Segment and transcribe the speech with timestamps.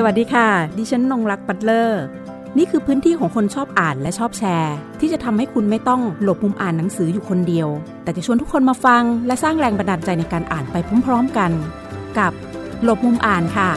[0.00, 0.48] สวัสดีค่ะ
[0.78, 2.02] ดิฉันนงรักปัตเลอร์
[2.58, 7.68] นี่คือพื้นที่ของคนชอบอ่านและชอบแชร์ ที่จะทำให้คุณไม่ต้องหลบมุมอ่านหนังสืออยู่คนเดียว
[8.04, 11.50] แต่จะชวนทุกคนมาฟัง และสร้างแรงบันดาลใจในการอ่านไปพร้อมๆกัน
[12.18, 12.32] กับ
[12.84, 13.70] หลบมุมอ่านค่ะ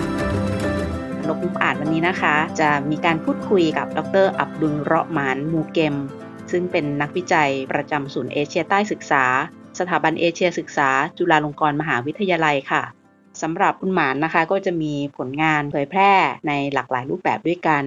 [1.25, 5.95] หลบมุมอ่านวันนี้นะคะ จะมีการพูดคุยกับดร อับดุลเราะหมานมูเกม
[6.51, 9.23] ซึ่งเป็นนักวิจัยประจำศูนย์เอเชียใต้ศึกษา
[9.79, 12.83] สถาบันเอเชียศึกษา จุฬาลงกรณ์มหาวิทยาลัยค่ะ
[13.41, 16.11] สำหรับคุณหมานนะคะ ก็จะมีผลงานเผยแพร่
[16.47, 17.83] ในหลากหลายรูปแบบด้วยกัน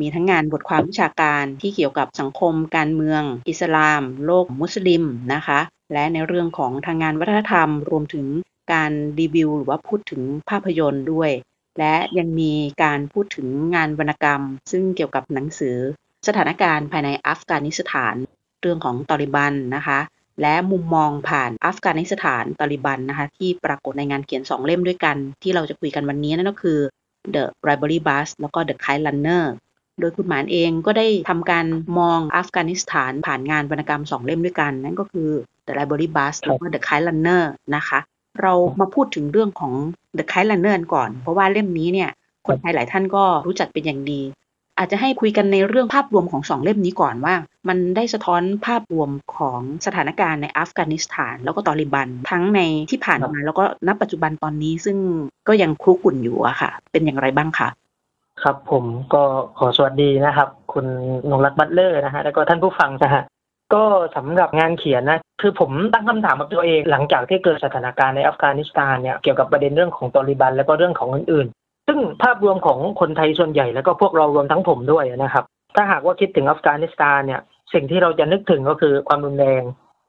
[0.00, 5.60] มีทั้งงานบทความวิชาการที่เกี่ยวกับสังคม การเมือง อิสลาม โลกมุสลิมนะคะ
[5.92, 8.26] และในเรื่องของทางงานวัฒนธรรม รวมถึง
[8.72, 11.30] การรีวิวหรือว่าพูดถึงภาพยนตร์ด้วย
[11.78, 12.52] และยังมี
[12.82, 15.76] การพูดถึงงานวรรณกรรม ซึ่งเกี่ยวกับหนังสือ
[16.26, 18.14] สถานการณ์ภายในอัฟกานิสถาน
[18.60, 19.98] เรื่องของตอริบันนะคะ
[20.40, 26.78] และมุมมองผ่านอัฟกานิสถานตาลิบันนะคะที่ปรากฏในงานเขียน 2 เล่มด้วยกัน ที่เราจะคุยกันวันนี้นั่นก็คือ
[27.34, 29.44] The Library Bus แล้วก็ The Kite Runner
[30.00, 31.66] โดยคุณหมานเองก็ได้ทำการ
[31.98, 35.28] มองอัฟกานิสถานผ่านงานวรรณกรรม 2 เล่มด้วยกัน นั่นก็คือ
[35.66, 37.42] The Library Bus แล้วก็ The Kite Runner
[37.76, 37.98] นะคะ
[38.42, 39.72] เรามาพูดถึงเรื่องของ
[40.18, 42.10] The Kite Runner ก่อน เพราะว่าเล่มนี้เนี่ย
[42.46, 44.20] คนไทยหลายท่านก็รู้จักเป็นอย่างดี
[44.78, 47.34] อาจจะให้คุยกันในเรื่องภาพรวมของสองเล่มนี้ก่อนว่า
[47.68, 54.98] มันได้สะท้อนภาพรวมของสถานการณ์ในอัฟกานิสถาน แล้วก็ตอลิบัน ทั้งในที่ผ่านมาแล้วก็ณปัจจุบันตอนนี้ซึ่ง
[55.48, 57.68] ก็ยังคุกรุ่นอยู่อะค่ะ เป็นอย่างไรบ้างคะ
[58.42, 59.22] ครับผมก็
[59.58, 60.86] ขอสวัสดีนะครับ คุณ
[61.30, 63.22] นงรักษ์ บัตเลอร์นะฮะแล้วก็ท่านผู้ฟังนะฮะ
[63.74, 63.82] ก็
[64.16, 71.46] สำหรับงานเขียนนะคือผมตั้งคำถามกับตัวเองหลังจากที่เกิดสถานการณ์ในอัฟกานิสถานเนี่ยเกี่ยวกับประเด็นเรื่องของตอลิบัน แล้วก็เรื่องของอื่น
[71.86, 75.44] ซึ่งภาพรวมของคนไทยส่วนใหญ่แล้วก็พวกเรารวมทั้งผมด้วยนะครับ
[75.76, 77.40] ถ้าหากว่าคิดถึงอัฟกานิสถานเนี่ย
[77.72, 79.62] สิ่งที่เราจะนึกถึงก็คือความรุนแรง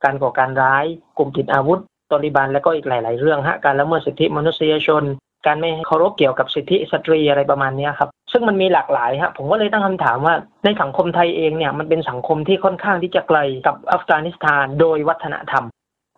[0.03, 0.85] การก่อการร้าย
[1.17, 1.79] กลุ่มติดอาวุธ
[2.11, 5.03] ตอลิบันและก็อีกหลาย ๆ เรื่องฮะการละเมิดสิทธิมนุษยชน
[5.45, 15.65] การไม่เคารพเกี่ยวกับสิทธิสตรีอะไรประมาณนี้ครับซึ่งมันมีหลากหลายฮะผมก็เลยตั้งคำถามว่าในสังคมไทยเองเนี่ยมันเป็นสังคมที่ค่อนข้างที่จะไกลกับอัฟกานิสถานโดยวัฒนธรรม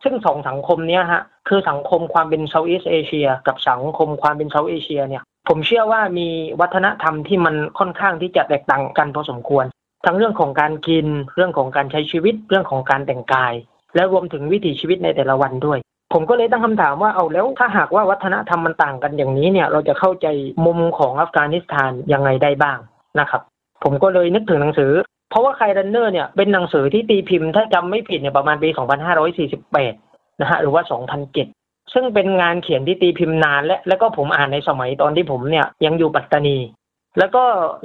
[0.03, 6.27] ซึ่งสองสังคมนี้ฮะคือสังคมความเป็น Southeast Asia กับสังคมความเป็น South Asia เนี่ย ผมเชื่อว่ามี
[6.61, 9.65] วัฒนธรรมที่มันค่อนข้างที่จะแตกต่างกันพอสมควร
[10.05, 13.53] ทั้งเรื่องของการกินเรื่องของการใช้ชีวิตเรื่องของการแต่งกาย
[13.95, 15.79] และรวมถึงวิถีชีวิตในแต่ละวันด้วย
[16.13, 20.27] ผมก็เลยตั้งคำถามว่าเอาแล้วถ้าหากว่าวัฒนธรรมมันต่างกันอย่างนี้เนี่ยเราจะเข้าใจ
[20.65, 22.77] มุมของอัฟกานิสถานยังไงได้บ้าง
[23.19, 23.41] นะครับ
[23.83, 24.91] ผมก็เลยนึกถึงหนังสือ
[25.29, 28.69] เพราะว่าไครันเนอร์เนี่ยเป็นหนังสือที่ตีพิมพ์ถ้าจำไม่ผิดเนี่ยประมาณปี
[29.75, 30.83] 2548นะฮะหรือว่า
[31.25, 31.54] 2007
[31.95, 36.57] ซึ่งเป็นงานเขียนที่ตีพิมพ์นานและแล้วก็ผมอ่านในสมัยตอนที่ผมเนี่ยยังอยู่ปัตตานี
[37.19, 37.43] แล้วก็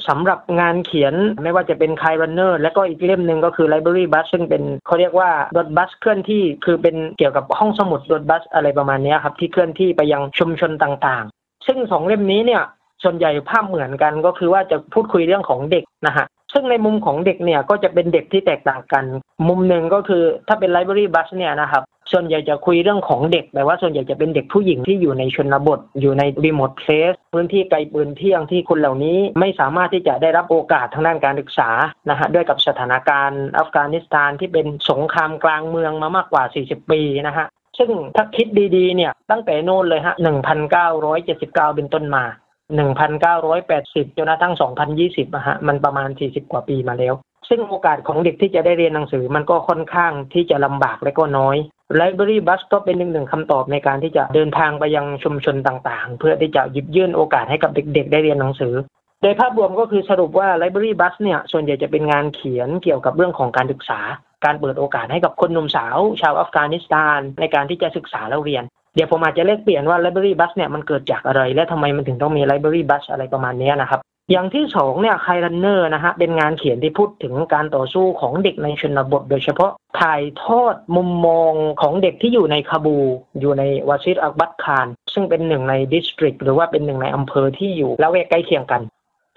[0.09, 12.63] สำหรับงานเขียนไม่ว่าจะเป็นคายรันเนอร์และก็อีกเล่มหนึ่งก็คือ Library Bus ซึ่งเป็นเขาเรียกว่ารถบัสเคลื่อนที่คือเป็นเกี่ยวกับห้องสมุดรถบัสอะไรประมาณนี้ครับที่เคลื่อนที่ไปยังชุมชนต่างๆ ซึ่งสองเล่มนี้เนี่ย
[13.05, 19.05] ส่วนใหญ่ภาพเหมือนกันก็คือว่าจะพูดคุยเรื่องของเด็กนะฮะซึ่งในมุมของเด็กเนี่ยก็จะเป็นเด็กที่แตกต่างกัน
[19.49, 21.83] มุมหนึ่งก็คือถ้าเป็น Library Bus เนี่ยนะครับ
[22.13, 31.71] ส่วนใหญ่จะคุยเรื่องของเด็กแต่ว่าส่วนใหญ่จะเป็นเด็กผู้หญิงที่อยู่ในชนบท อยู่ในรีโมทเพลสพื้นที่ไกลปืนเที่ยงที่คนเหล่านี้ไม่สามารถที่จะได้รับโอกาสทางด้านการศึกษา
[32.11, 37.47] นะฮะด้วยกับสถานการณ์อัฟกานิสถานที่เป็นสงครามกลางเมืองมามากกว่า 40 ปีนะฮะ
[37.79, 38.47] ซึ่งถ้าคิด
[38.77, 40.15] ดีๆเนี่ยตั้งแต่โน่นเลยฮะ
[40.77, 42.25] 1979 เป็นต้นมา
[43.01, 44.55] 1980 จนกระทั่ง
[44.95, 47.15] 2020อะฮะ มันประมาณ 40 กว่าปีมาแล้ว
[47.51, 51.57] ซึ่งโอกาสของเด็กที่จะได้เรียนหนังสือมันก็ค่อนข้างที่จะลำบากและก็น้อย
[52.01, 58.75] Library Bus ก็เป็นหนึ่งหนึ่งคำตอบในการที่จะเดินทางไปยังชุมชนต่างๆ เพื่อที่จะหยิบยื่นโอกาสให้กับเด็ก ๆ ได้เรียนหนังสือ
[59.23, 64.01] โดยภาพรวมก็คือสรุปว่า Library Bus เนี่ยส่วนใหญ่จะเป็นงานเขียนเกี่ยวกับเรื่องของการศึกษา
[64.45, 74.01] การเปิดโอกาสให้กับคนหนุ่มสาว ชาวอัฟกานิสถานในการที่จะศึกษาแล้วเรียน เดี๋ยวผมอาจจะเลกเปลี่ยนว่า Library Bus เนี่ยมันเกิดจากอะไร และทำไมมันถึงต้องมี Library Bus อะไรประมาณนี้นะครับ
[74.31, 82.99] อย่างที่สองเนี่ย Kite Runner นะฮะเป็นงานเขียนที่พูดถึงการต่อสู้ของเด็กในชนบท โดยเฉพาะถ่ายทอดมุมมองของเด็กที่อยู่ในคาบูล
[83.41, 88.83] อยู่ในวาซีร์อักบาร์ข่านซึ่งเป็นหนึ่งใน district หรือว่าเป็นหนึ่งในอำเภอที่อยู่ละแวกใกล้เคียงกัน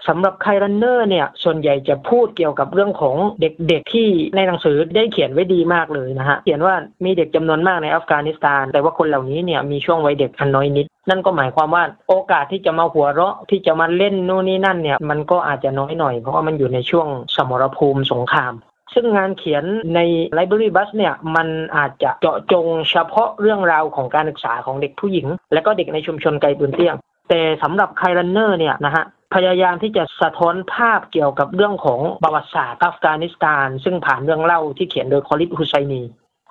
[0.08, 6.74] สำหรับ Kite Runner เนี่ยส่วนใหญ่จะพูดเกี่ยวกับเรื่องของเด็กๆที่ในหนังสือได้เขียนไว้ดีมากเลยนะฮะเขียนว่า
[7.04, 18.52] มีเด็กจำนวนมากในอัฟกานิสถาน แต่ว่าคนเหล่านี้เนี่ยมีช่วงวัยเด็กอันน้อยนิด นั่นก็หมายความว่าโอกาสที่จะมาหัวเราะที่จะมาเล่นนู่นนี่นั่นเนี่ย มันก็อาจจะน้อยหน่อย เพราะว่ามันอยู่ในช่วงสมรภูมิสงคราม
[18.94, 19.64] ซึ่งงานเขียน
[19.94, 20.00] ใน
[20.36, 26.96] Library Bus เนี่ย มันอาจจะเจาะจงเฉพาะเรื่องราวของการศึกษาของเด็กผู้หญิง และก็เด็กในชุมชนไกลปืนเที่ยง
[27.30, 29.04] แต่สำหรับ Kite Runner เนี่ยนะฮะ
[29.34, 36.02] พยายามที่จะสะท้อนภาพเกี่ยวกับเรื่องของประวัติศาสตร์อัฟกานิสถาน ซึ่งผ่านเรื่องเล่าที่เขียนโดยคอลิดฮุไซนี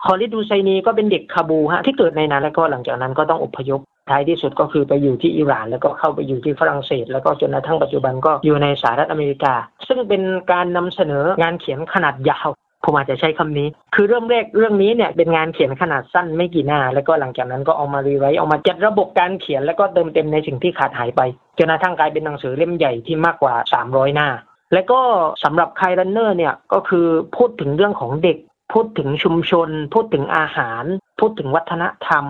[0.05, 9.53] คอลิดฮุไซนีก็เป็นเด็กคาบูลฮะที่เกิดในนั้นแล้วก็หลังจากนั้นก็ต้องอพยพ ท้ายที่สุดก็คือไปอยู่ที่อิหร่าน แล้วก็เข้าไปอยู่ที่ฝรั่งเศส แล้วก็จนกระทั่งปัจจุบันก็อยู่ในสหรัฐอเมริกา
[9.88, 12.50] ซึ่งเป็นการนำเสนองานเขียนขนาดยาว
[12.85, 21.21] ผมอาจจะใช้คำนี้ คือเริ่มแรกเรื่องนี้เนี่ยเป็นงานเขียนขนาดสั้นไม่กี่หน้า แล้วก็หลังจากนั้นก็เอามา rewrite เอามาจัดระบบการเขียนแล้วก็เติมเต็มในสิ่งที่ขาดหายไป
[21.57, 23.53] จนกระทั่งกลายเป็นหนังสือเล่มใหญ่ที่มากกว่า
[23.85, 24.29] 300 หน้า
[24.73, 25.00] และก็
[25.44, 27.07] สำหรับ Kite Runner เนี่ยก็คือ
[27.38, 28.38] พูดถึงเรื่องของเด็ก
[28.73, 30.83] พูดถึงชุมชน พูดถึงอาหาร
[31.19, 32.25] พูดถึงวัฒนธรรม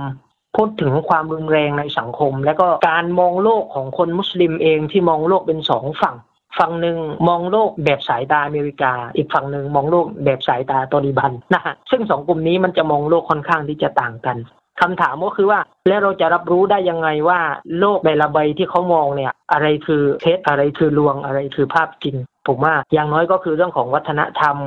[0.57, 6.15] พูดถึงความรุนแรงในสังคม และก็การมองโลกของคนมุสลิมเองที่มองโลกเป็นสองฝั่ง
[6.57, 6.97] ฝั่งหนึ่ง
[7.27, 14.37] มองโลกแบบสายตาอเมริกา อีกฝั่งหนึ่งมองโลกแบบสายตาตอริบันนะฮะซึ่งสองกลุ่มนี้มันจะมองโลกค่อนข้างที่จะต่างกัน
[14.81, 17.39] คำถามก็คือว่าแล้วเราจะรับรู้ได้ยังไงว่า
[17.79, 22.15] โลกใบละใบที่เขามองเนี่ยอะไรคือเท็จอะไรคือลวงอะไรคือภาพจริง
[22.47, 24.57] ผมว่าอย่างน้อยก็คือเรื่องของวัฒนธรรม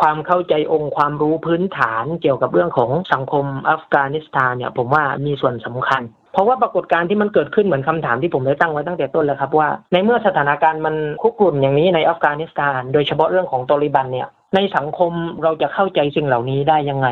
[0.00, 6.02] ความเข้าใจองค์ความรู้พื้นฐานเกี่ยวกับเรื่องของสังคมอัฟกานิสถานเนี่ย ผมว่ามีส่วนสำคัญ
[6.32, 15.12] เพราะว่าปรากฏการณ์ที่มันเกิดขึ้นเหมือนคำถามที่ผมได้ตั้งไว้ตั้งแต่ต้นแล้วครับว่าในเมื่อสถานการณ์มันคุกรุ่นอย่างนี้ในอัฟกานิสถาน โดยเฉพาะเรื่องของตอริบันเนี่ยในสังคม
[15.42, 17.08] เราจะเข้าใจสิ่งเหล่านี้ได้ยังไง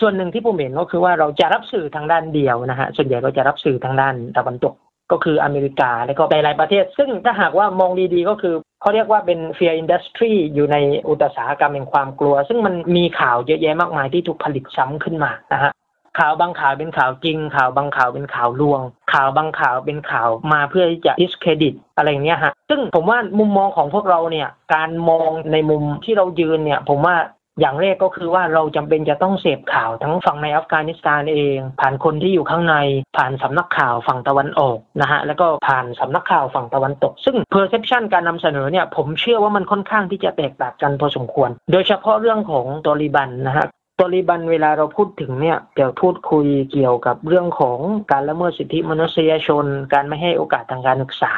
[0.00, 4.74] ส่วนหนึ่งที่ผมเห็นก็คือว่าเราจะรับสื่อทางด้านเดียวนะฮะส่วนใหญ่เราจะรับสื่อทางด้านตะวันตก
[5.12, 8.54] ก็คืออเมริกาและก็หลายประเทศ ซึ่งถ้าหากว่ามองดีๆก็คือ
[8.84, 10.76] เขาเรียกว่าเป็น fear industry อยู่ใน
[11.08, 15.72] อุตสาหกรรมแห่งความกลัว ซึ่งมันมีข่าวเยอะแยะมากมายที่ถูกผลิตซ้ำขึ้นมานะฮะ
[16.18, 18.80] ข่าวบางข่าวเป็นข่าวจริง ข่าวบางข่าวเป็นข่าวลวง
[19.12, 27.16] ข่าวบางข่าวเป็นข่าวมาเพื่อที่จะ discredit อะไรเนี้ยฮะซึ่งผมว่ามุมมองของพวกเราเนี่ยการมองในมุมที่เรายืนเนี่ยผมว่า
[27.60, 32.76] อย่างแรกก็คือว่าเราจำเป็นจะต้องเสพข่าวทั้งฝั่งในอัฟกานิสถานเอง ผ่านคนที่อยู่ข้างใน
[33.16, 43.66] ผ่านสำนักข่าวฝั่งตะวันออกนะฮะแล้วก็ผ่านสำนักข่าวฝั่งตะวันตก ซึ่ง perception การนำเสนอเนี่ยผมเชื่อว่ามันค่อนข้างที่จะแตกต่างกันพอสมควร โดยเฉพาะเรื่องของตอริบันนะฮะ
[44.00, 47.78] ตอริบันเวลาเราพูดถึงเนี่ยจะพูดคุยเกี่ยวกับเรื่องของ
[48.12, 51.34] การละเมิดสิทธิมนุษยชน การไม่ให้โอกาสทางการศึกษา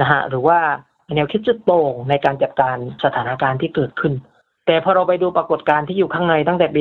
[0.00, 0.58] นะฮะหรือว่า
[1.14, 4.14] แนวคิดจุดโต่งในการจัดการสถานการณ์ที่เกิดขึ้น
[4.66, 6.80] แต่พอเราไปดูปรากฏการณ์ที่อยู่ข้างในตั้งแต่ปี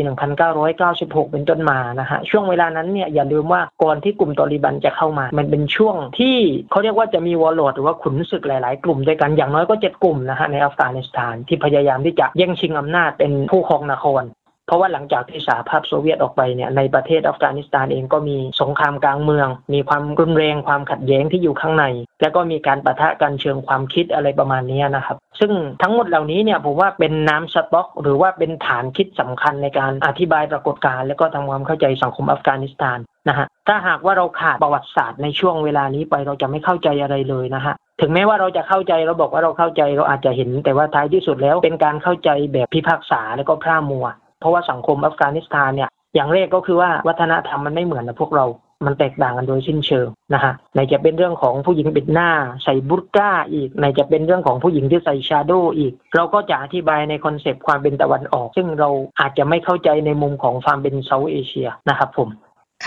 [0.66, 6.38] 1996 เป็นต้นมานะฮะช่วงเวลานั้นเนี่ยอย่าลืมว่าก่อนที่กลุ่มตอริบันจะเข้ามา มันเป็นช่วงที่
[6.72, 14.24] เขาเรียกว่าจะมีวอลล์หรือว่าขุนศึกหลาย ๆ กลุ่มด้วยกันอย่างน้อยก็เจ็ดกลุ่มนะฮะในอัฟกานิสถานที่พยายามที่จะแย่งชิงอำนาจเป็นผู้ครองนคร
[14.74, 21.86] ราะว่าหลังจากที่สหภาพโซเวียตออกไปเนี่ยในประเทศอัฟกานิสถานเองก็มีสงครามกลางเมือง มีความรุนแรงความขัดแย้งที่อยู่ข้างใน
[22.22, 44.08] แล้วก็มีการประทะกันเชิงความคิดอะไรประมาณนี้นะครับ ซึ่งทั้งหมดเหล่านี้เนี่ยผมว่าเป็นน้ำสต๊อก หรือว่าเป็นฐานคิดสำคัญในการอธิบายปรากฏการณ์และก็ทำความเข้าใจสังคมอัฟกานิสถานนะฮะถ้าหากว่าเราขาดประวัติศาสตร์ในช่วงเวลานี้ไปเราจะไม่เข้าใจอะไรเลยนะฮะถึงแม้ว่าเราจะเข้าใจเราบอกว่าเราเข้าใจเราอาจจะเห็น แต่ว่าท้ายที่สุดแล้วเป็นการเข้าใจแบบพิพากษาและก็พร่ามัว
[44.44, 48.46] เพราะว่าสังคมอัฟกานิสถานเนี่ยอย่างแรกก็คือว่าวัฒนธรรมมันไม่เหมือนกับพวกเรา
[48.86, 52.30] มันแตกต่างกันโดยสิ้นเชิงนะฮะในจะเป็นเรื่องของผู้หญิงปิดหน้า
[52.64, 62.30] ใส่บุรก้าอีกในจะเป็นเรื่องของผู้หญิงที่ใส่ชาโดอีก เราก็จะอธิบายใน concept ความเป็นตะวันออก ซึ่งเราอาจจะไม่เข้าใจในมุมของความเป็น South Asia นะครับผม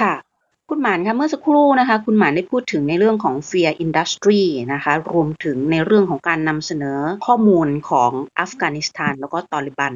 [0.00, 0.14] ค่ะ
[0.70, 4.42] คุณหมานคะเมื่อสักครู่นะคะ คุณหมานได้พูดถึงในเรื่องของ Fear Industry
[4.72, 8.10] นะคะ รวมถึงในเรื่องของการนำเสนอข้อมูลของ
[8.40, 9.92] อัฟกานิสถานแล้วก็ตอริบัน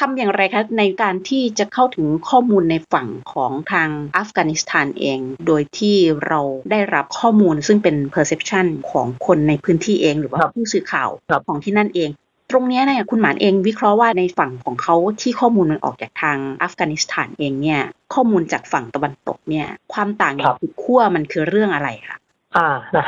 [0.00, 6.40] ทำอย่างไรคะในการที่จะเข้าถึงข้อมูลในฝั่งของทางอัฟกานิสถานเอง โดยที่เรา
[6.70, 11.08] ได้รับข้อมูลซึ่งเป็น perception ของคนในพื้นที่เอง หรือว่าผู้สื่อข่าว
[11.46, 12.10] ของที่นั่นเอง
[12.56, 17.80] ตรงนี้เนี่ยคุณหมานเองวิเคราะห์ว่าในฝั่งของเขาที่ข้อมูลมันออกจากทางอัฟกานิสถานเองเนี่ย
[18.14, 22.18] ข้อมูลจากฝั่งตะวันตกเนี่ย ความต่างจากขั้วมันคือเรื่องอะไรคะ
[22.56, 23.06] อ่านะ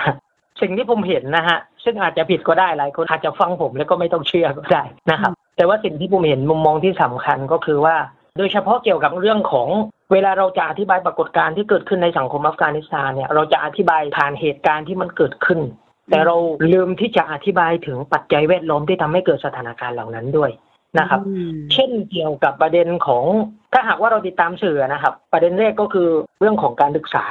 [0.60, 7.96] สิ่งที่ผมเห็นนะฮะ ซึ่งอาจจะผิดก็ได้หลายคนอาจจะฟังผมแล้วก็ไม่ต้องเชื่อก็ได้นะครับ แต่ว่าสิ่งที่ผมเห็นมุมมองที่สำคัญก็คือว่า
[8.38, 9.68] โดยเฉพาะเกี่ยวกับเรื่องของ
[10.12, 15.60] เวลาเราจะอธิบายปรากฏการณ์ที่เกิดขึ้นในสังคมอัฟกานิสถานเนี่ย เราจะอธิบายผ่านเหตุการณ์ที่มันเกิดขึ้น
[16.10, 16.36] แต่เรา
[16.72, 20.50] ลืมที่จะอธิบายถึงปัจจัยแวดล้อมที่ทำให้เกิดสถานการณ์เหล่านั้นด้วย
[20.98, 21.20] นะครับ
[21.72, 23.24] เช่นเกี่ยวกับประเด็นของ
[23.72, 26.08] ถ้าหากว่าเราติดตามสื่อนะครับ ประเด็นแรกก็คือ
[26.40, 27.24] เรื่องของการศึกษา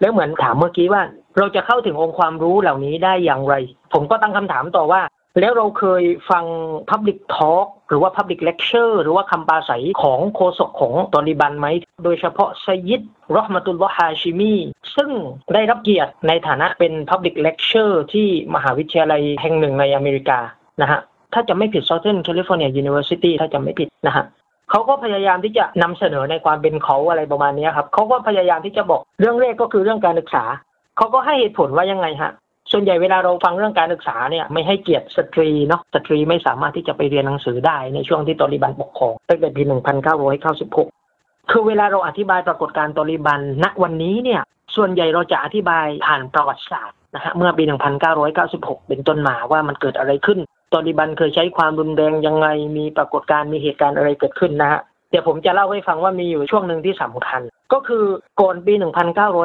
[0.00, 1.02] แล้วเหมือนถามเมื่อกี้ว่า
[1.38, 3.54] เราจะเข้าถึงองค์ความรู้เหล่านี้ได้อย่างไร
[3.92, 5.00] ผมก็ตั้งคำถามต่อว่า
[5.38, 6.44] แล้วเราเคยฟัง
[6.90, 11.66] Public Talk หรือว่า Public Lecture หรือว่าคำปราศัยของโฆษกของตอริบันไหม
[12.04, 13.02] โดยเฉพาะไซยิด
[13.36, 14.54] รอฮมตุลลอฮาชิมี
[14.96, 15.10] ซึ่ง
[15.54, 20.38] ได้รับเกียรติในฐานะเป็น Public Lecture ที่มหาวิทยาลัยแห่งหนึ่งในอเมริกา
[20.82, 21.00] นะฮะ
[21.34, 24.24] ถ้าจะไม่ผิด Southern California University ถ้าจะไม่ผิดนะฮะ
[24.70, 30.44] เขาก็พยายามที่จะนำเสนอในความเป็นเขาอะไรประมาณนี้ครับเขาก็พยายามที่จะบอกเรื่องแรกก็คือเรื่องการศึกษา
[30.96, 32.32] เขาก็ให้เหตุผลว่ายังไงฮะ
[32.72, 39.62] ส่วนใหญ่เวลาเราฟังเรื่องการศึกษาเนี่ยไม่ให้เกียรติสตรีเนาะสตรีไม่สามารถที่จะไปเรียนหนังสือได้ในช่วงที่ตอริบันปกครองตั้งแต่ปี
[40.36, 44.40] 1996 คือเวลาเราอธิบายปรากฏการณ์ตอริบันณวันนี้เนี่ย
[44.76, 47.64] ส่วนใหญ่เราจะอธิบายผ่านประวัติศาสตร์นะฮะเมื่อปี
[48.26, 50.38] 1996 เป็นต้นมาว่ามันเกิดอะไรขึ้น
[50.72, 52.46] ตอริบันเคยใช้ความรุนแรงยังไง
[52.76, 58.04] มีปรากฏการณ์มีเหตุการณ์อะไรเกิดขึ้นนะฮะเดี๋ยวผมจะเล่าให้ฟังว่ามีอยู่ช่วงหนึ่งที่สำคัญ ก็คือ
[58.40, 58.74] ก่อนปี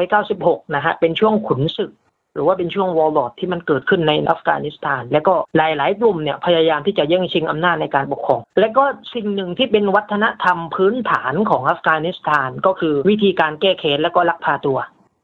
[0.01, 1.91] 1996 นะฮะเป็นช่วงขุนศึก
[2.35, 14.79] หรือว่าเป็นช่วงวอลลอดที่มันเกิดขึ้นในอัฟกานิสถาน และก็หลายๆกลุ่มเนี่ยพยายามที่จะแย่งชิงอำนาจในการปกครอง และก็สิ่งหนึ่งที่เป็นวัฒนธรรมพื้นฐานของอัฟกานิสถานก็คือวิธีการแก้แค้นและก็ลักพาตัว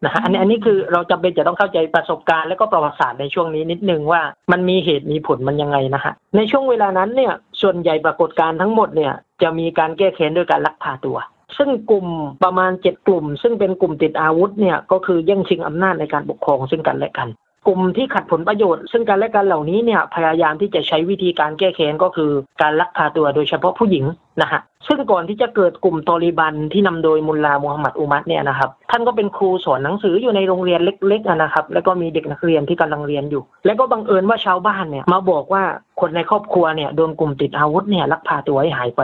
[0.05, 9.13] นะฮะอันนี้อันนี้คือเราจำเป็นจะต้องเข้าใจประสบการณ์และก็ประวัติศาสตร์ในช่วงนี้นิดนึงว่ามันมีเหตุมีผลมันยังไงนะฮะในช่วงเวลานั้นเนี่ยส่วนใหญ่ปรากฏการณ์ทั้งหมดเนี่ย
[9.43, 11.17] จะมีการแก้แค้นด้วยการลักพาตัว
[11.57, 12.07] ซึ่งกลุ่ม
[12.43, 17.29] ประมาณเจ็ดกลุ่ม ซึ่งเป็นกลุ่มติดอาวุธเนี่ยก็คือแย่งชิงอำนาจในการปกครองซึ่งกันและกัน
[17.67, 22.31] กลุ่มที่ขัดผลประโยชน์ ซึ่งกันและกันเหล่านี้เนี่ยพยายามที่จะใช้วิธีการแก้แค้นก็คือ
[22.61, 24.05] การลักพาตัวโดยเฉพาะผู้หญิง
[24.41, 35.63] นะฮะซึ่งก่อนที่จะเกิดกลุ่มตอริบันที่นำโดยมุลลามูฮัมหมัดอุมัดเนี่ยนะครับท่านก็เป็นครูสอนหนังสืออยู่ในโรงเรียนเล็กๆนะครับ แล้วก็มีเด็กนักเรียนที่กำลังเรียนอยู่ แล้วก็บังเอิญว่าชาวบ้านเนี่ยมาบอกว่า
[35.99, 39.01] คนในครอบครัวเนี่ยโดนกลุ่มติดอาวุธเนี่ยลักพาตัวให้หายไป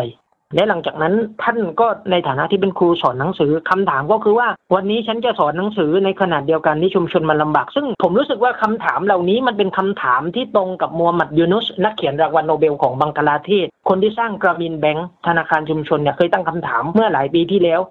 [0.56, 1.13] และหลังจากนั้น
[1.44, 17.82] ท่านก็ในฐานะที่เป็นครูสอนหนังสือคำถามก็คือว่าวันนี้ฉันจะสอนหนังสือในขนาดเดียวกันที่ชุมชนมันลำบาก ซึ่งผมรู้สึกว่าคำถามเหล่านี้มันเป็นคำถามที่ตรงกับมูฮัมหมัดยูนุสนักเขียนรางวัลโนเบลของบังกลาเทศ คนที่สร้างกรามินแบงค์ธนาคารชุมชนเนี่ยเคยตั้งคำถามเมื่อหลายปีที่แล้ว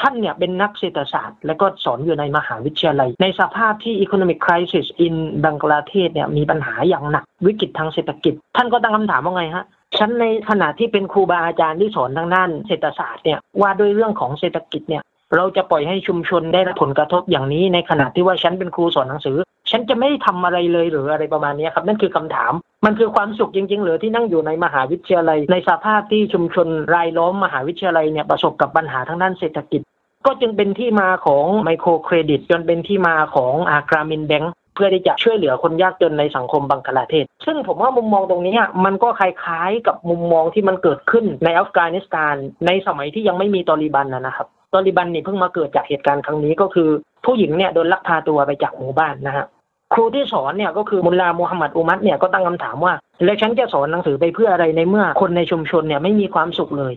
[0.00, 9.64] ท่านเนี่ยเป็นนักเศรษฐศาสตร์ และก็สอนอยู่ในมหาวิทยาลัย ในสภาพที่ economic crisis in บังกลาเทศเนี่ยมีปัญหาอย่างหนักวิกฤตทางเศรษฐกิจ ท่านก็ตั้งคำถามว่าไงฮะ
[9.98, 15.02] ฉันในขณะที่เป็นครูบาอาจารย์ที่สอนทางด้านเศรษฐศาสตร์เนี่ยว่าด้วยเรื่องของเศรษฐกิจเนี่ย
[15.36, 19.36] เราจะปล่อยให้ชุมชนได้รับผลกระทบอย่างนี้ในขณะที่ว่าฉันเป็นครูสอนหนังสือ
[19.70, 22.52] ฉันจะไม่ทำอะไรเลยหรืออะไรประมาณนี้ครับ นั่นคือคำถาม
[22.84, 29.80] มันคือความสุขจริง ๆ หรือที่นั่งอยู่ในมหาวิทยาลัย ในสภาพที่ชุมชนรายล้อมมหาวิทยาลัยเนี่ยประสบกับปัญหาทางด้านเศรษฐกิจ
[30.26, 42.34] ก็จึงเป็นที่มาของไมโครเครดิต จนเป็นที่มาของอากรามินแบงค์เพื่อที่จะช่วยเหลือคนยากจนในสังคมบังกลาเทศ ซึ่งผมว่ามุมมองตรงนี้มันก็คล้ายๆกับมุมมองที่มันเกิดขึ้นในอัฟกานิสถาน
[42.66, 46.88] ในสมัยที่ยังไม่มีตอริบันนะครับตอริบันนี่เพิ่งมาเกิดจากเหตุการณ์ครั้งนี้ก็คือ
[47.24, 49.46] ผู้หญิงเนี่ยโดนลักพาตัวไปจากหมู่บ้านนะฮะ
[49.92, 56.94] ครูที่สอนเนี่ยก็คือมุลลามูฮัมหมัดอุมัดเนี่ยก็ตั้งคำถามว่า แล้วฉันจะสอนหนังสือไปเพื่ออะไรในเมื่อคนในชุมชนเนี่ยไม่มีความสุขเลย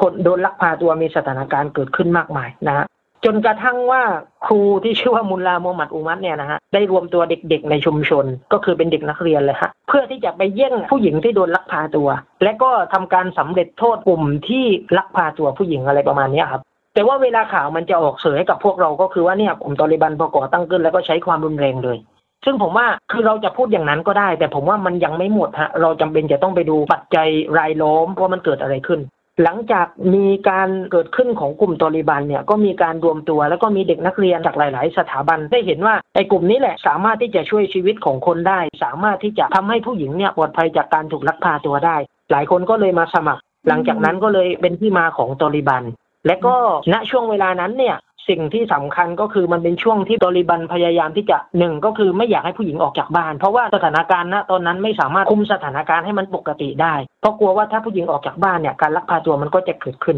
[0.00, 2.86] คนโดนลักพาตัวมีสถานการณ์เกิดขึ้นมากมายนะฮะ
[3.24, 4.02] จนกระทั่งว่า
[4.46, 12.08] ครูที่ชื่อว่ามุลลามูฮัมหมัดอุมัดเนี่ยนะฮะได้รวมตัวเด็กๆในชุมชน ก็คือเป็นเด็กนักเรียนเลยฮะเพื่อที่จะไปแย่งผู้หญิงที่โดนลักพาตัว
[12.42, 14.64] และก็ทำการสำเร็จโทษกลุ่มที่
[14.98, 16.62] ลักพาตัวผู้หญิงอะไรประมาณนี้ครับ
[16.94, 21.98] แต่ว่าเวลาข่าวมันจะออกเสยให้กับพวกเราก็คือว่าเนี่ยกลุ่มตอริบันพอก่อตั้งขึ้นแล้วก็ใช้ความรุนแรงเลย
[22.44, 27.28] ซึ่งผมว่าคือเราจะพูดอย่างนั้นก็ได้ แต่ผมว่ามันยังไม่หมดฮะเราจำเป็นจะต้องไปดูปัจจัย
[27.58, 29.00] รายล้อมว่ามันเกิดอะไรขึ้น
[29.42, 41.96] หลังจากมีการเกิดขึ้นของกลุ่มตอริบันเนี่ยก็มีการรวมตัวแล้วก็มีเด็กนักเรียนจากหลาย ๆ สถาบันได้เห็นว่าไอ้กลุ่มนี้แหละ สามารถที่จะช่วยชีวิตของคนได้ สามารถที่จะทำให้ผู้หญิงเนี่ยปลอดภัยจากการถูกลักพาตัวได้
[42.30, 45.84] หลายคนก็เลยมาสมัคร หลังจากนั้นก็เลยเป็นที่มาของตอริบัน
[46.26, 46.54] และก็
[46.92, 47.96] ณช่วงเวลานั้นเนี่ย
[48.30, 60.16] สิ่งที่สำคัญก็คือมันเป็นช่วงที่ตอริบันพยายามที่จะหนึ่งก็คือไม่อยากให้ผู้หญิงออกจากบ้าน เพราะว่าสถานการณ์ณตอนนั้นไม่สามารถคุมสถานการณ์ให้มันปกติได้ เพราะกลัวว่าถ้าผู้หญิงออกจากบ้านเนี่ยการลักพาตัวมันก็จะเกิดขึ้น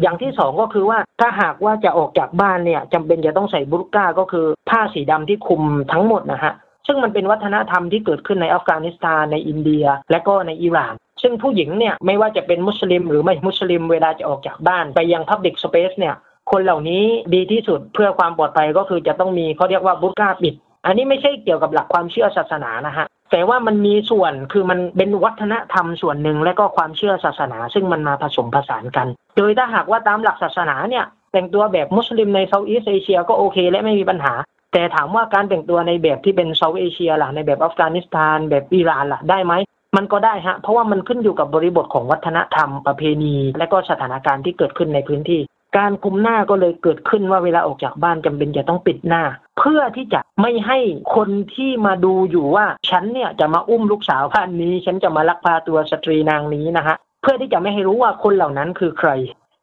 [0.00, 6.52] อย่างที่สองก็คือว่าถ้าหากว่าจะออกจากบ้านเนี่ยจำเป็นจะต้องใส่บุรก้าก็คือผ้าสีดำที่คลุมทั้งหมดนะฮะ
[6.86, 16.14] ซึ่งมันเป็นวัฒนธรรมที่เกิดขึ้นในอัฟกานิสถานในอินเดีย และก็ในอิหร่านซึ่งผู้หญิงเนี่ยไม่ว่าจะเป็นมุสลิมหรือไม่มุสลิมเวลาจะออกจากบ้านไปยังพับ l ิกสเปซเนี่ย
[16.50, 20.54] คนเหล่านี้ดีที่สุดเพื่อความปลอดภัยก็คือจะต้องมีเขาเรียกว่าบุรกาปิด
[20.86, 29.06] อันนี้ไม่ใช่เกี่ยวกับหลักความเชื่อศาสนานะฮะแต่ว่ามันมีส่วนคือมันเป็นวัฒนธรรมส่วนหนึ่งและก็ความเชื่อศาสนา ซึ่งมันมาผสมผสานกัน
[29.36, 34.34] โดยถ้าหากว่าตามหลักศาสนาเนี่ยแต่งตัวแบบมุสลิมใน Southeast Asia ก็โอเค และไม่มีปัญหา
[34.72, 39.52] แต่ถามว่าการแต่งตัวในแบบที่เป็นเซาท์เอเชียล่ะในแบบอัฟกานิสถานแบบอิหร่านล่ะได้ไหม
[39.96, 45.40] มันก็ได้ฮะเพราะว่ามันขึ้นอยู่กับบริบทของวัฒนธรรมประเพณี และก็สถานการณ์ที่เกิดขึ้นในพื้นที่
[45.76, 49.22] การคุมหน้าก็เลยเกิดขึ้นว่าเวลาออกจากบ้านจำเป็นจะต้องปิดหน้า
[49.58, 50.78] เพื่อที่จะไม่ให้
[51.16, 59.10] คนที่มาดูอยู่ว่าฉันเนี่ยจะมาอุ้มลูกสาวพันนี้ ฉันจะมาลักพาตัวสตรีนางนี้นะฮะเพื่อที่จะไม่ให้รู้ว่าคนเหล่านั้นคือใคร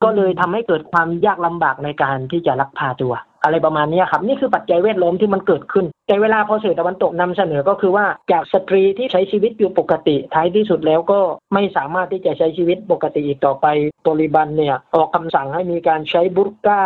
[0.04, 3.14] ก็เลยทำให้เกิดความยากลำบากในการที่จะลักพาตัว
[3.44, 11.20] อะไรประมาณนี้ครับ นี่คือปัจจัยแวดล้อมที่มันเกิดขึ้น แต่เวลาพอสื่อตะวันตกนำเสนอก็คือว่าจากสตรีที่ใช้ชีวิตอยู่ปกติท้ายที่สุดแล้วก็
[11.54, 13.66] ไม่สามารถที่จะใช้ชีวิตปกติอีกต่อไป
[14.06, 16.82] ตริบันเนี่ยออกคำสั่งให้มีการใช้บุรกา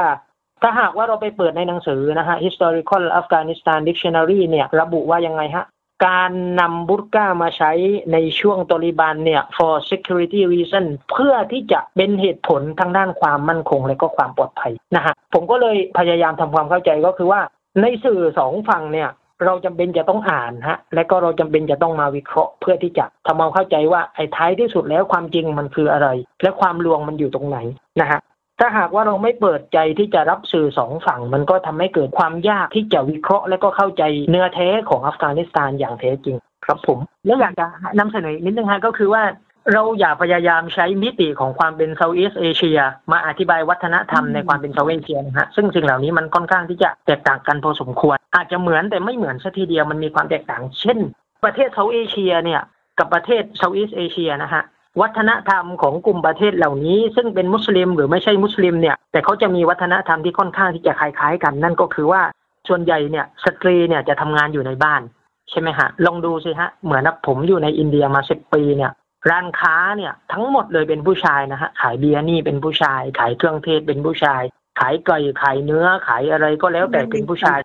[0.62, 5.66] ถ้าหากว่าเราไปเปิดในหนังสือนะฮะ historical Afghanistan dictionary เนี่ยระบุว่ายังไงฮะ
[6.08, 7.72] การนำบุรกามาใช้
[8.14, 17.42] ในช่วงตอริบันเนี่ย for security reason เพื่อที่จะเป็นเหตุผลทางด้านความมั่นคงและก็ความปลอดภัยนะฮะผมก็เลยพยายามทำความเข้าใจก็คือว่า
[17.82, 19.10] ในสื่อสองฝั่งเนี่ย
[19.46, 26.08] เราจำเป็นจะต้องอ่านฮะ และก็เราจำเป็นจะต้องมาวิเคราะห์เพื่อที่จะทำความเข้าใจว่าไอ้ท้ายที่สุดแล้วความจริงมันคืออะไร
[26.44, 27.58] และความลวงมันอยู่ตรงไหน
[28.02, 28.20] นะฮะ
[28.60, 37.66] ถ้าหากว่าเราไม่เปิดใจที่จะรับสื่อสองฝั่ง มันก็ทำให้เกิดความยากที่จะวิเคราะห์ และก็เข้าใจเนื้อแท้ของอัฟกานิสถานอย่างแท้จริงครับผม แล้วอยากจะ
[38.00, 39.24] นำเสนอนิดนึงฮะก็คือว่า
[39.72, 42.80] เราอย่าพยายามใช้มิติของความเป็นเซาท์อีสเอเชีย
[43.12, 50.98] มาอธิบายวัฒนธรรมในความเป็น South Asia นะฮะซึ่งสิ่งเหล่านี้มันค่อนข้างที่จะแตกต่างกันพอสมควร อาจจะเหมือนแต่ไม่เหมือนซะทีเดียวมันมีความแตกต่าง เช่น
[51.44, 52.62] ประเทศ South Asia เนี่ย
[53.00, 54.64] กับประเทศ Southeast Asia นะฮะ
[55.02, 62.22] วัฒนธรรมของกลุ่มประเทศเหล่านี้ ซึ่งเป็นมุสลิมหรือไม่ใช่มุสลิมเนี่ยแต่เขาจะมีวัฒนธรรมที่ค่อนข้างที่จะคล้ายๆ กัน นั่นก็คือว่า
[62.68, 65.02] ส่วนใหญ่เนี่ยสตรีเนี่ยจะทำงานอยู่ในบ้าน
[65.50, 68.92] ใช่ไหมฮะลองดูสิฮะเหมือนผมอยู่ในอินเดียมาสิบปีเนี่ย
[69.30, 74.42] ร้านค้าเนี่ยทั้งหมดเลยเป็นผู้ชายนะฮะขายเบียร์นี่เป็นผู้ชาย ขายเครื่องเทศเป็นผู้ชาย
[74.80, 77.60] ขายไก่ขายเนื้อขายอะไรก็แล้วแต่เป็นผู้ชาย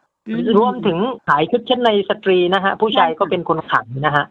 [0.58, 0.98] รวมถึง
[1.28, 4.24] ขายชุดชั้นในสตรีนะฮะผู้ชายก็เป็นคนขายนะฮะ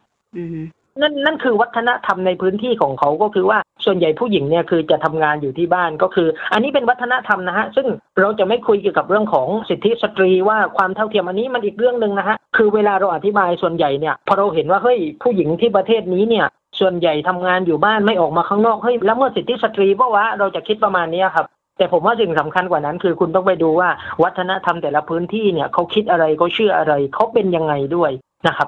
[1.02, 7.88] นั่นนั่นคือวัฒนธรรมในพื้นที่ของเขาก็คือว่าส่วนใหญ่ผู้หญิงเนี่ยคือจะทำงานอยู่ที่บ้านก็คือ อันนี้เป็นวัฒนธรรมนะฮะซึ่ง
[8.20, 16.46] เราจะไม่คุยเกี่ยวกับเรื่องของสิทธิสตรีว่าความเท่าเทียมอันนี้มันอีกเรื่องหนึ่งนะฮะคือเวลาเราอธิบายส่วนใหญ่เนี่ยพอเราเห็นว่าเฮ้ยผู้หญิงที่ประเทศนี้เนี่ย
[16.80, 21.46] ส่วนใหญ่ทำงานอยู่บ้านไม่ออกมาข้างนอกเฮ้ยแล้วเมื่อสิทธิสตรีเพราะว่าเราจะคิดประมาณนี้ครับ
[21.78, 23.90] แต่ผมว่าสิ่งสำคัญกว่านั้น คือคุณต้องไปดูว่า
[24.24, 28.12] วัฒนธรรมแต่ละพื้นที่เนี่ยเขาคิดอะไรเขาเชื่ออะไรเขาเป็นยังไงด้วย
[28.48, 28.68] นะครับ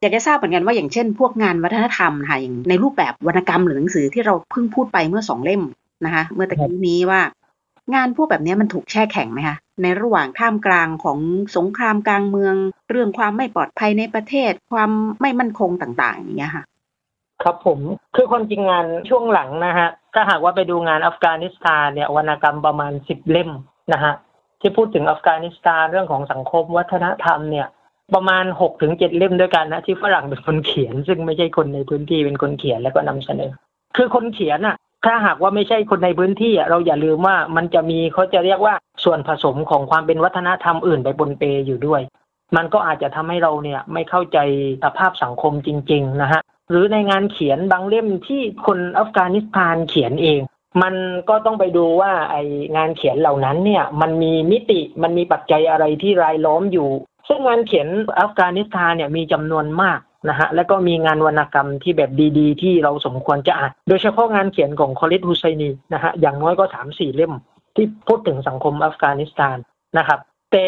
[0.00, 5.62] อยากจะทราบเหมือนกันว่าอย่างเช่น พวกงานวัฒนธรรมค่ะอย่างในรูปแบบวรรณกรรมหรือหนังสือที่เราเพิ่งพูดไปเมื่อสองเล่ม
[6.04, 7.20] นะคะ เมื่อตะกี้นี้ว่า
[7.94, 11.18] งานพวกแบบนี้มันถูกแช่แข็งไหมคะในระหว่างท่ามกลางของ
[11.56, 12.54] สงครามกลางเมือง
[12.90, 14.90] เรื่องความไม่ปลอดภัยในประเทศความ
[15.20, 16.64] ไม่มั่นคงต่าง ๆ อย่างเงี้ยค่ะ
[17.42, 17.80] ครับผม
[18.16, 23.50] คือคนจริงงานช่วงหลังนะฮะถ้าหากว่าไปดูงานอัฟกานิสถานเนี่ยวรรณกรรมประมาณสิบเล่ม
[23.92, 24.14] นะฮะ
[24.60, 27.66] ที่พูดถึงอัฟกานิสถานเรื่องของสังคมวัฒนธรรมเนี่ย
[28.14, 33.50] ประมาณหกถึงเจ็ดเล่มด้วยกันนะที่ฝรั่งเป็นคนเขียน ซึ่งไม่ใช่คนในพื้นที่เป็นคนเขียนแล้วก็นำเสนอ
[33.96, 38.74] คือคนเขียนอะถ้าหากว่าไม่ใช่คนในพื้นที่เราอย่าลืมว่ามันจะมีเขาจะเรียกว่า
[39.04, 42.02] ส่วนผสมของความเป็นวัฒนธรรมอื่นไปปนเปอยู่ด้วย
[42.56, 44.38] มันก็อาจจะทำให้เราเนี่ยไม่เข้าใจ
[44.84, 50.40] สภาพสังคมจริง ๆ นะฮะ หรือในงานเขียนบางเล่มที่คนอัฟกานิสถานเขียนเอง
[50.82, 50.94] มัน
[51.28, 52.36] ก็ต้องไปดูว่าไอ
[52.76, 56.90] งานเขียนเหล่านั้นเนี่ยมันมีมิติมันมีปัจจัยอะไรที่รายล้อมอยู่
[57.28, 57.88] ซึ่งงานเขียน
[58.20, 67.32] อัฟกานิสถานเนี่ยมีจำนวนมากนะฮะแล้วก็มีงานวรรณกรรมที่แบบดีๆ ที่เราสมควรจะอ่านโดยเฉพาะงานเขียนของคอลิดฮุไซนีนะฮะอย่างน้อยก็สามสี่เล่ม
[67.76, 69.56] ที่พูดถึงสังคมอัฟกานิสถาน
[69.98, 70.20] นะครับ
[70.52, 70.64] แต่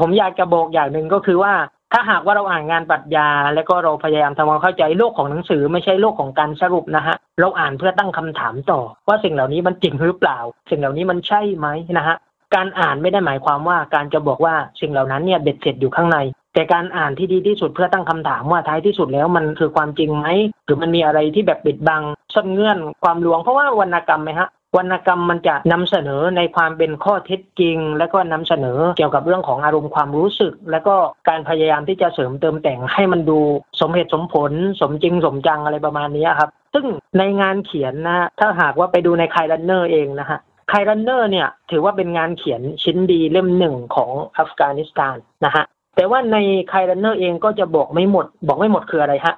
[0.00, 1.54] ผมอยากจะบอกอย่างหนึ่งก็คือว่า
[1.92, 10.38] ถ้าหากว่าเราอ่านงานปรัชญา แล้วก็เราพยายามทำความเข้าใจโลกของหนังสือไม่ใช่โลกของการสรุปนะฮะเราอ่านเพื่อตั้งคำถามต่อ ว่าสิ่งเหล่านี้มันจริงหรือเปล่า
[10.70, 11.66] สิ่งเหล่านี้มันใช่ไหม
[11.98, 12.16] นะฮะ
[12.54, 16.18] การอ่านไม่ได้หมายความว่าการจะบอกว่าสิ่งเหล่านั้นเนี่ยเบ็ดเสร็จอยู่ข้างใน
[16.54, 20.26] แต่การอ่านที่ดีที่สุดเพื่อตั้งคำถามว่าท้ายที่สุดแล้วมันคือความจริงไหม
[20.64, 22.02] หรือมันมีอะไรที่แบบปิดบัง
[22.34, 30.96] ซ่อนเงื่อนความลวงเพราะว่าวรรณกรรมไหมฮะ วรรณกรรมมันจะนำเสนอในความเป็นข้อเท็จจริง และก็นำเสนอเกี่ยวกับเรื่องของอารมณ์ความรู้สึก และก็
[31.28, 33.38] การพยายามที่จะเสริมเติมแต่งให้มันดู
[33.80, 36.86] สมเหตุสมผล สมจริงสมจังอะไรประมาณนี้ครับ ซึ่ง
[37.18, 40.38] ในงานเขียนนะถ้าหากว่าไปดูใน Kite Runner เองนะฮะ
[40.72, 45.64] Kite Runner เนี่ยถือว่าเป็นงานเขียนชิ้นดีเล่มหนึ่งของอัฟกานิสถานนะฮะ
[45.96, 46.36] แต่ว่าใน
[46.72, 49.34] Kite Runner เองก็จะบอกไม่หมด บอกไม่หมดคืออะไรฮะ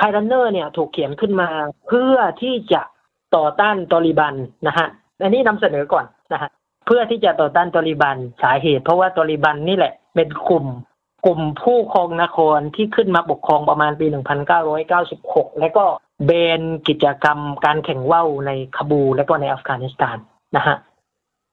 [0.00, 1.48] คายรันเนอร์เนี่ยถูกเขียนขึ้นมา
[1.88, 2.82] เพื่อที่จะ
[3.36, 4.34] ต่อต้านตอริบัน
[4.66, 4.86] นะฮะ
[5.22, 6.50] อันนี้นำเสนอก่อนนะฮะ
[6.86, 10.66] เพื่อที่จะต่อต้านตอริบันสาเหตุ เพราะว่าตอริบันนี่แหละเป็นกลุ่ม
[11.24, 14.06] กลุ่มผู้ครองนครที่ขึ้นมาปกครองประมาณปี
[14.84, 15.84] 1996 แล้วก็
[16.26, 20.18] เบนกิจกรรมการแข่งว่าวในคาบูและก็ในอัฟกานิสถาน
[20.56, 20.76] นะฮะ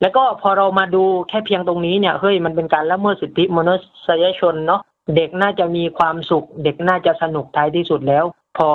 [0.02, 3.76] แล้วก็พอเรามาดูแค่เพียงตรงนี้เนี่ยเฮ้ยมันเป็นการละเมิดสิทธิมนุ
[4.08, 4.82] ษยชนเนาะ
[5.16, 8.26] เด็กน่าจะมีความสุข เด็กน่าจะสนุกท้ายที่สุดแล้ว
[8.60, 8.72] พอ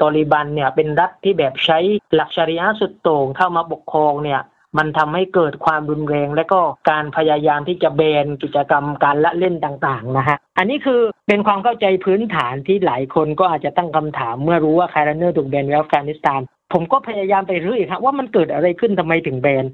[0.00, 1.78] ตอริบันเนี่ยเป็นรัฐที่แบบใช้
[2.14, 4.40] หลักชริยะสุดโต่งเข้ามาปกครองเนี่ย
[4.78, 16.40] มันทำให้เกิดความรุนแรง และก็การพยายามที่จะแบนกิจกรรมการละเล่นต่างๆนะฮะ อันนี้คือเป็นความเข้าใจพื้นฐานที่หลายคนก็อาจจะตั้งคำถาม เมื่อรู้ว่าคาร์เนอร์ถูกแบนในอัฟกานิสถาน
[16.72, 19.64] ผมก็พยายามไปรื้ออีกครับว่ามันเกิดอะไรขึ้นทำไมถึงแบน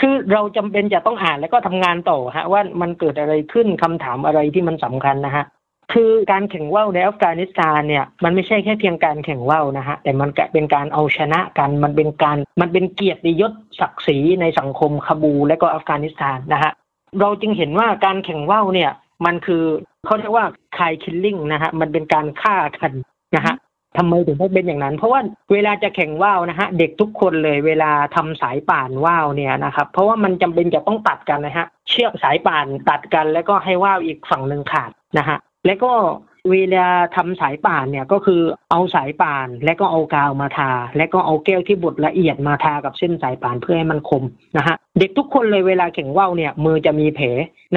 [0.00, 5.44] คือเราจำเป็นจะต้องอ่านแล้วก็ทำงานต่อฮะว่ามันเกิดอะไรขึ้นคำถามอะไรที่มันสำคัญนะฮะ
[5.92, 16.72] คือการแข่งว่าวในอัฟกานิสถานเนี่ยมันไม่ใช่แค่เพียงการแข่งว่าวนะฮะแต่มันเป็นการเอาชนะกันมันเป็นการมันเป็นเกียรติยศศักดิ์ศรีในสังคมคาบูและก็อัฟกานิสถานนะฮะ
[17.20, 18.90] เราจึงเห็นว่าการแข่งว่าวเนี่ย
[19.26, 19.64] มันคือ
[20.06, 20.46] เขาเรียกว่า
[20.78, 22.92] คายคิลลิ่งนะฮะมันเป็นการฆ่ากัน
[23.36, 23.54] นะฮะ
[23.96, 25.20] ทำไมถึงต้องเป็นอย่างนั้น เพราะว่า
[25.52, 35.92] เวลาจะแข่งว่าวนะฮะเด็กทุกคนเลยเวลาทำสายป่านว่าวเนี่ยนะครับเพราะว่ามันจำเป็นจะต้องตัดกันนะฮะเชือกสายป่านตัดกันแล้วก็ให้ว่าวอีกฝั่งหนึ่งขาดนะฮะ แล้วก็
[36.50, 44.24] เวลาทำสายป่านเนี่ยก็คือเอาสายป่าน และก็เอากาวมาทา และก็เอาแก้วที่บดละเอียดมาทากับเส้นสายป่านเพื่อให้มันคม
[44.56, 47.26] นะฮะเด็กทุกคนเลยเวลาแข่งว่าวเนี่ยมือจะมีแผล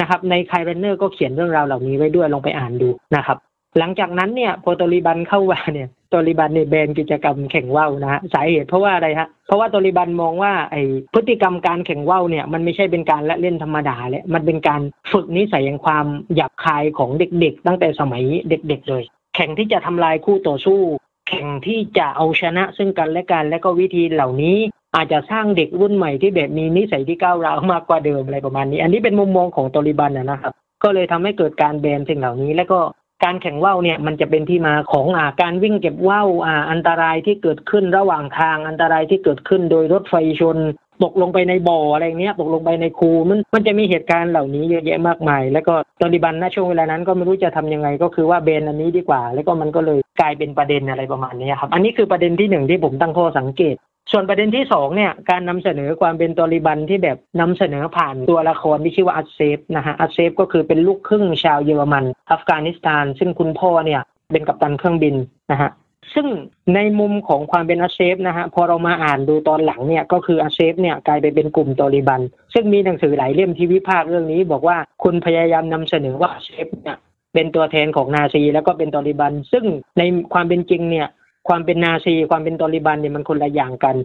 [0.00, 3.38] นะครับใน Kite Runner ก็เขียนเรื่องราวเหล่านี้ไว้ด้วยลองไปอ่านดูนะครับ
[3.78, 10.76] หลังจากนั้นเนี่ยพอตอริบันเข้ามาเนี่ยตอริบันเนี่ยแบนกิจกรรมแข่งว่าวนะฮะสาเหตุเพราะว่าอะไรฮะเพราะว่าตอริบันมองว่าไอ
[11.14, 14.80] พฤติกรรมการแข่งว่าวเนี่ยมันไม่ใช่เป็นการละเล่นธรรมดาเลยมันเป็นการ
[15.12, 19.02] ฝึกนิสัยแห่งความหยาบคายของเด็กๆ ตั้งแต่สมัยเด็ก ๆ เลย
[19.36, 20.80] แข่งที่จะทำลายคู่ต่อสู้
[21.28, 24.56] แข่งที่จะเอาชนะซึ่งกันและกันและก็วิธีเหล่านี้
[24.96, 32.80] อาจจะสร้างเด็กรุ่นใหม่ที่แบบมีนิสัยที่ก้าวร้าวมากกว่าเดิมอะไรประมาณนี้ อันนี้เป็นมุมมองของตอริบันนะครับก็เลยทำให้เกิดการแบนสิ่งเหล่านี้ แล้วก็
[33.24, 40.58] การแข่งว่าวเนี่ยมันจะเป็นที่มาของอาการวิ่งเก็บว่าวอาอันตรายที่เกิดขึ้นระหว่างทางอันตรายที่เกิดขึ้นโดยรถไฟชน
[41.02, 53.76] ตกลงไปในบ่ออะไรเนี้ยตกลงไปในคูมันมันจะมีเหตุการณ์เหล่านี้เยอะแยะมากมาย แล้วก็ตอริบันณช่วงเวลานั้นก็ไม่รู้จะทำยังไง ก็คือว่าแบนอันนี้ดีกว่า แล้วก็มันก็เลยกลายเป็นประเด็นอะไรประมาณนี้ครับ อันนี้คือประเด็นที่หนึ่งที่ผมตั้งข้อสังเกต
[54.10, 64.00] ส่วนประเด็นที่สองเนี่ยการนำเสนอความเป็นตอริบันที่แบบนำเสนอผ่านตัวละครที่ชื่อว่าอัตเซฟนะฮะอัตเซฟก็คือเป็นลูกครึ่งชาวเยอรมัน อัฟกานิสถาน ซึ่งคุณพ่อเนี่ย
[64.32, 65.14] เป็นกัปตันเครื่องบิน
[65.50, 65.70] นะฮะ
[66.14, 66.26] ซึ่ง
[66.74, 72.20] ในมุมของความเป็นอาเซฟนะฮะพอเรามาอ่านดูตอนหลังเนี่ยก็คืออาเซฟเนี่ยกลายไปเป็นกลุ่มตอริบัน
[72.54, 76.96] ซึ่งมีหนังสือหลายเล่มที่วิพากษ์เรื่องนี้ บอกว่าคุณพยายามนำเสนอว่าอาเซฟเนี่ย
[77.34, 79.64] เป็นตัวแทนของนาซีแล้วก็เป็นตอริบัน ซึ่ง
[79.98, 81.08] ในความเป็นจริงเนี่ย
[81.48, 83.96] ความเป็นนาซี ความเป็นตอริบันเนี่ยมันคนละอย่างกัน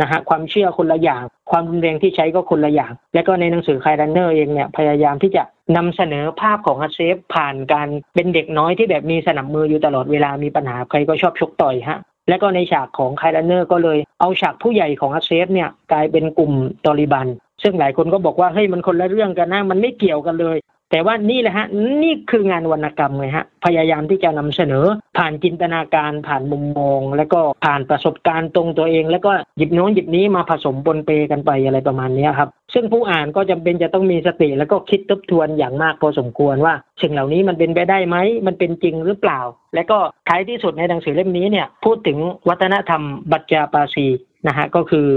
[0.00, 5.42] นะฮะความเชื่อคนละอย่าง ความรุนแรงที่ใช้ก็คนละอย่าง และก็ในหนังสือ Kite Runner เองเนี่ยพยายามที่จะ
[5.76, 16.52] นำเสนอภาพของอาเซฟผ่านการเป็นเด็กน้อยที่แบบมีสนับมืออยู่ตลอดเวลามีปัญหาใครก็ชอบชกต่อยฮะและก็ในฉากของ Kite Runner ก็เลยเอาฉากผู้ใหญ่ของอาเซฟเนี่ยกลายเป็นกลุ่ม
[16.86, 17.28] ตอริบัน
[17.62, 20.56] ซึ่งหลายคนก็บอกว่าเฮ้ยมันคนละเรื่องกันนะมันไม่เกี่ยวกันเลย
[20.90, 21.66] แต่ว่านี่แหละฮะ
[22.02, 24.84] นี่คืองานวรรณกรรมไงฮะพยายามที่จะนำเสนอ
[25.16, 39.40] ผ่านจินตนาการผ่านมุมมอง แล้วก็ผ่านประสบการณ์ตรงตัวเอง แล้วก็หยิบโน้นหยิบนี้มาผสมปนเปกันไปอะไรประมาณนี้ครับซึ่งผู้อ่านก็จำเป็นจะต้องมีสติ แล้วก็คิดทบทวนอย่างมากพอสมควรว่าสิ่งเหล่านี้มันเป็นไปได้ไหมมันเป็นจริงหรือเปล่า
[39.74, 42.18] และก็ท้ายที่สุดในหนังสือเล่มนี้เนี่ยพูดถึง
[42.48, 44.06] วัฒนธรรมบัจจาบาซี
[44.46, 45.08] นะฮะก็คือ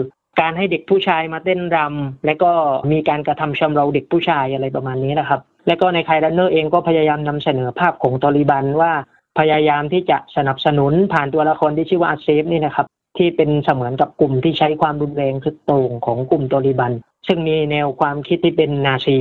[0.42, 2.52] การให้เด็กผู้ชายมาเต้นรำและก็
[2.92, 8.92] มีการกระทำชำเราเด็กผู้ชายอะไรประมาณนี้นะครับ และก็ใน Kite Runner เองก็พยายามนำเสนอภาพของตอริบันว่า
[9.40, 12.86] พยายามที่จะสนับสนุนผ่านตัวละครที่ชื่อว่าอาเซฟนี่นะครับ
[13.18, 16.92] ที่เป็นเสมือนกับกลุ่มที่ใช้ความรุนแรงคือต่งของกลุ่มตอริบัน
[17.28, 19.18] ซึ่งมีแนวความคิดที่เป็นนาซี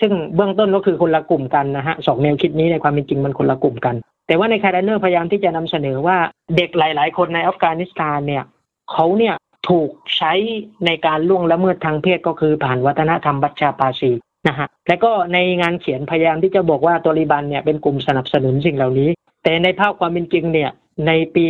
[0.00, 3.94] ซึ่งเบื้องต้นก็คือคนละกลุ่มกันนะฮะสองแนวคิดนี้ในความเป็นจริงมันคนละกลุ่มกัน
[4.26, 6.16] แต่ว่าในคายรันเนอร์พยายามที่จะนำเสนอว่า
[6.56, 8.44] เด็กหลาย ๆ คนในอัฟกานิสถานเนี่ย
[8.92, 9.34] เขาเนี่ย
[9.68, 10.32] ถูกใช้
[10.86, 14.10] ในการล่วงละเมิดทางเพศก็คือผ่านวัฒนธรรมบัชชาปาซี
[14.48, 19.10] นะฮะและก็ในงานเขียนพยายามที่จะบอกว่าตอริบันเนี่ยเป็นกลุ่มสนับสนุนสิ่งเหล่านี้
[19.44, 20.70] แต่ในภาพความเป็นจริงเนี่ย
[21.06, 21.44] ในปี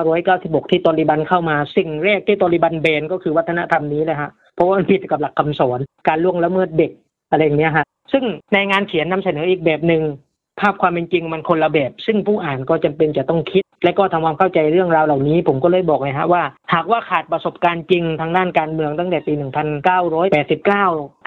[0.00, 6.92] 1996 ที่ตอริบันเข้ามาสิ่งแรกที่ตอริบันเบนก็คือวัฒนธรรมนี้เลยฮะเพราะว่ามันผิดกับหลักคำสอนการล่วงละเมิดเด็ก
[7.30, 10.02] อะไรอย่างเงี้ยฮะซึ่งในงานเขียนนำเสนออีกแบบหนึ่ง
[10.60, 16.42] ภาพความเป็นจริงมันคนละแบบ ซึ่งผู้อ่านก็จำเป็นจะต้องคิด และก็ทำความเข้าใจเรื่องราวเหล่านี้ ผมก็เลยบอกเลยฮะว่า
[16.74, 19.42] หากว่าขาดประสบการณ์จริงทางด้านการเมืองตั้งแต่ปี 1989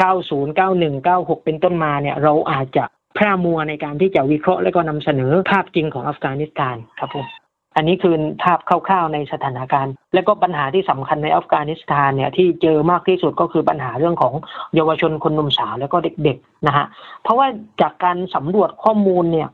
[0.02, 2.84] 90 91 96 เป็นต้นมาเนี่ยเราอาจจะ
[3.18, 7.28] พร่ามัวในการที่จะวิเคราะห์และก็นำเสนอภาพจริงของอัฟกานิสถานครับผม
[7.76, 14.34] อันนี้คือภาพคร่าวๆในสถานการณ์ และก็ปัญหาที่สำคัญในอัฟกานิสถานเนี่ยที่เจอมากที่สุดก็คือปัญหาเรื่องของ
[14.76, 16.86] เยาวชนคนหนุ่มสาว แล้วก็เด็กๆนะฮะ
[17.24, 17.48] เพราะว่า
[17.82, 19.50] จากการสำรวจข้อมูลเนี่ย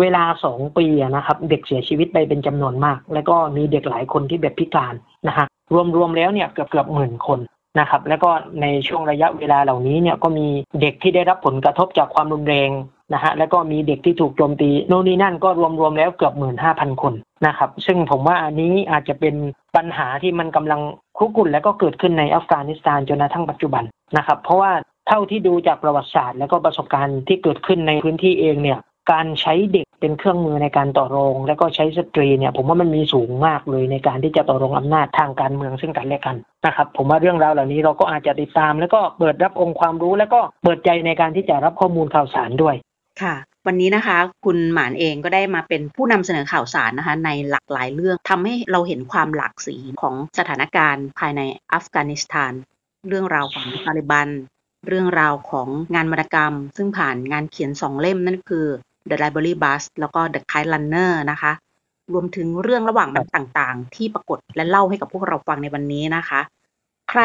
[0.00, 4.94] เวลาสองปีนะครับ เด็กเสียชีวิตไปเป็นจำนวนมาก แล้วก็มีเด็กหลายคนที่แบบพิการ
[5.26, 5.46] นะฮะ
[5.96, 7.38] รวมๆแล้วเนี่ยเกือบเกือบหมื่นคน
[7.80, 8.30] นะครับ แล้วก็
[8.60, 10.46] ในช่วงระยะเวลาเหล่านี้เนี่ยก็มี
[10.80, 12.70] เด็กที่ได้รับผลกระทบจากความรุนแรง
[13.14, 15.48] นะฮะแล้วก็มีเด็กที่ถูกโจมตีโน่นนี่นั่นก็
[15.80, 17.14] รวมๆแล้วเกือบหมื่นห้าพันคน
[17.46, 19.34] นะครับ ซึ่งผมว่าอันนี้อาจจะเป็น
[19.76, 20.80] ปัญหาที่มันกำลัง
[21.18, 23.84] คุกรุ่นและก็เกิดขึ้นในอัฟกานิสถานจนกระทั่งปัจจุบัน
[24.16, 24.72] นะครับ เพราะว่า
[25.08, 28.78] เท่าที่ดูจากประวัติศาสตร์ และก็ประสบการณ์ที่เกิดขึ้นในพื้นที่เองเนี่ย
[29.12, 42.74] การใช้เด็กเป็นเครื่องมือในการต่อรอง และก็ใช้สตรีเนี่ย ผมว่ามันมีสูงมากเลยในการที่จะต่อรองอำนาจทางการเมืองซึ่งกันและกันนะครับผมว่าเรื่องราวเหล่านี้เราก็อาจจะติดตาม แล้วก็เปิดรับองค์ความรู้ แล้วก็เปิดใจในการที่จะรับข้อมูลข่าวสารด้วย
[43.22, 43.34] ค่ะ
[43.66, 51.40] วันนี้นะคะคุณหมานเองก็ได้มาเป็นผู้นำเสนอข่าวสารนะคะในหลากหลายเรื่องทำให้เราเห็นความหลากสีของสถานการณ์ภายใน
[51.72, 52.52] อัฟกานิสถาน
[53.08, 54.28] เรื่องราวของตาลิบัน
[54.88, 58.66] เรื่องราวของงานวรรณกรรม ซึ่งผ่านงานเขียนสองเล่มนั่นคือ
[59.08, 61.52] The Library Bus แล้วก็ The Kite Runner นะคะ
[62.12, 66.40] รวมถึงเรื่องระหว่างบรรทัดต่างๆ ที่ปรากฏและเล่าให้กับพวกเราฟังในวันนี้นะคะ
[67.10, 67.22] ใคร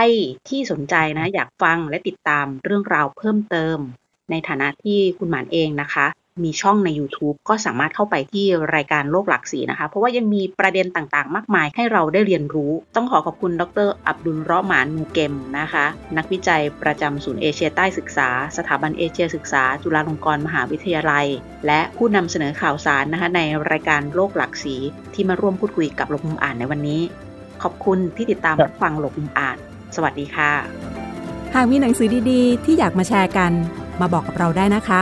[0.47, 3.77] ที่สนใจนะอยากฟังและติดตามเรื่องราวเพิ่มเติม
[4.31, 6.05] ในฐานะที่คุณหมานเองนะคะ
[6.43, 15.85] มีช่องใน YouTube ก็สามารถเข้าไปที่รายการโลกหลากสีนะคะ เพราะว่ายังมีประเด็นต่างๆ มากมายให้เราได้เรียนรู้ ต้องขอขอบคุณดร อับดุลราะหมานมูเกมนะคะ
[16.17, 21.27] นักวิจัยประจำศูนย์เอเชียใต้ศึกษา สถาบันเอเชียศึกษา จุฬาลงกรณ์มหาวิทยาลัย
[21.67, 24.75] และผู้นำเสนอข่าวสารนะคะ ในรายการโลกหลากสี
[25.13, 27.01] ที่มาร่วมพูดคุยกับหลบมุมอ่านในวันนี้
[27.63, 29.57] ขอบคุณที่ติดตามรับฟังหลบมุมอ่าน
[29.95, 30.51] สวัสดีค่ะ
[31.55, 33.51] หากมีหนังสือดีๆ ที่อยากมาแชร์กัน
[34.01, 35.01] มาบอกกับเราได้นะคะ